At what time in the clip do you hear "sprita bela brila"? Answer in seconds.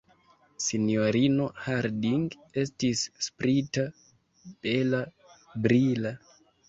3.27-6.15